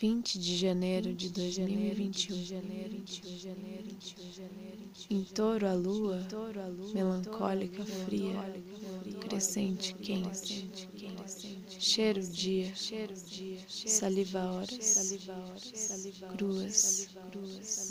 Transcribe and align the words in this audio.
20 0.00 0.38
de 0.38 0.56
janeiro 0.56 1.12
de 1.12 1.28
2021. 1.28 2.36
Em 5.10 5.24
touro 5.24 5.66
a 5.66 5.74
lua, 5.74 6.24
melancólica, 6.94 7.84
fria, 7.84 8.48
crescente, 9.18 9.94
quente, 9.94 10.70
cheiro 11.78 12.20
dia, 12.20 12.72
saliva 13.68 14.40
horas, 14.50 15.14
cruas, 16.36 17.08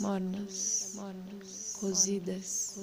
mornas, 0.00 0.92
cozidas, 1.80 2.76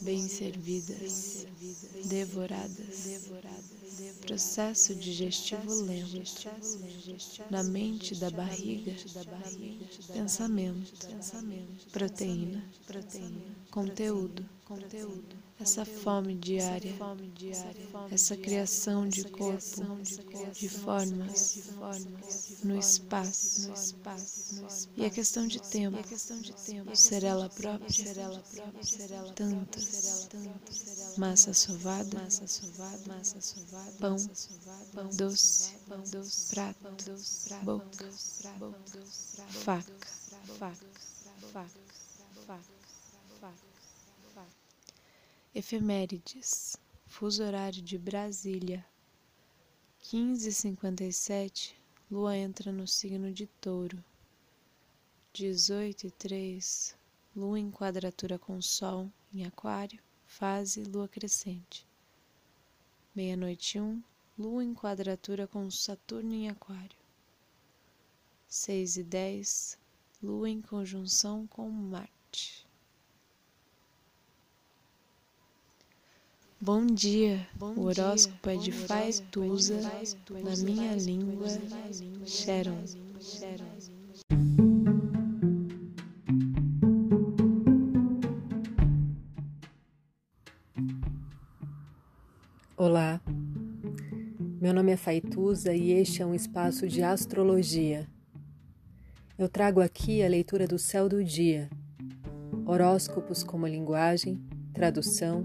bem 0.00 0.28
servidas, 0.28 1.46
devoradas, 2.04 3.30
processo 4.20 4.94
digestivo 4.94 5.82
lento, 5.82 6.48
na 7.50 7.64
mente 7.64 8.14
da 8.14 8.30
barriga, 8.30 8.94
pensamento, 10.12 11.08
proteína, 11.90 12.64
conteúdo, 13.70 14.48
essa 15.62 15.84
fome 15.84 16.34
diária, 16.34 16.92
essa 18.10 18.36
criação 18.36 19.08
de 19.08 19.24
corpo, 19.30 19.86
de 20.52 20.68
formas, 20.68 21.56
no 22.64 22.76
espaço, 22.76 23.72
e 24.96 25.04
a 25.04 25.10
questão 25.10 25.46
de 25.46 25.60
tempo, 25.60 25.98
ser 26.96 27.22
ela 27.22 27.48
própria, 27.48 28.14
tantas, 29.36 30.28
massa 31.16 31.54
sovada, 31.54 32.18
pão, 34.00 34.16
doce, 35.14 35.74
prato, 36.50 37.14
boca, 37.62 38.04
faca, 39.48 39.92
faca, 40.58 40.86
faca, 41.52 41.70
faca. 43.40 44.61
Efemérides, 45.54 46.78
fuso 47.06 47.44
horário 47.44 47.82
de 47.82 47.98
Brasília, 47.98 48.82
15h57, 50.02 51.74
lua 52.10 52.34
entra 52.34 52.72
no 52.72 52.88
signo 52.88 53.30
de 53.30 53.46
touro. 53.60 54.02
18 55.34 56.06
e 56.06 56.10
3, 56.10 56.96
lua 57.36 57.60
em 57.60 57.70
quadratura 57.70 58.38
com 58.38 58.62
sol 58.62 59.12
em 59.30 59.44
aquário, 59.44 60.02
fase 60.24 60.84
lua 60.84 61.06
crescente. 61.06 61.86
Meia-noite 63.14 63.78
1, 63.78 64.02
lua 64.38 64.64
em 64.64 64.72
quadratura 64.72 65.46
com 65.46 65.70
Saturno 65.70 66.32
em 66.32 66.48
aquário. 66.48 66.96
6 68.48 68.96
e 68.96 69.02
10, 69.02 69.78
lua 70.22 70.48
em 70.48 70.62
conjunção 70.62 71.46
com 71.46 71.68
Marte. 71.68 72.61
Bom 76.64 76.86
dia, 76.86 77.44
Bom 77.56 77.74
o 77.74 77.86
horóscopo 77.86 78.48
dia. 78.48 78.56
é 78.56 78.62
de 78.62 78.70
Faetusa, 78.70 79.80
na 80.44 80.64
minha 80.64 80.94
língua, 80.94 81.48
Sharon. 82.24 82.84
Olá, 92.76 93.20
meu 94.60 94.72
nome 94.72 94.92
é 94.92 94.96
Faituza 94.96 95.74
e 95.74 95.90
este 95.90 96.22
é 96.22 96.26
um 96.26 96.32
espaço 96.32 96.86
de 96.86 97.02
astrologia. 97.02 98.06
Eu 99.36 99.48
trago 99.48 99.80
aqui 99.80 100.22
a 100.22 100.28
leitura 100.28 100.68
do 100.68 100.78
céu 100.78 101.08
do 101.08 101.24
dia, 101.24 101.68
horóscopos 102.64 103.42
como 103.42 103.66
linguagem, 103.66 104.40
tradução, 104.72 105.44